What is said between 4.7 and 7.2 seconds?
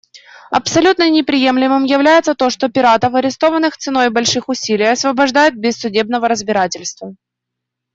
освобождают без судебного разбирательства.